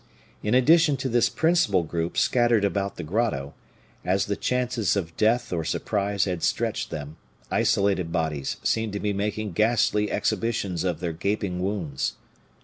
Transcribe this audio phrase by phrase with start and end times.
[0.41, 3.53] In addition to this principal group scattered about the grotto,
[4.03, 7.17] as the chances of death or surprise had stretched them,
[7.51, 12.15] isolated bodies seemed to be making ghastly exhibitions of their gaping wounds.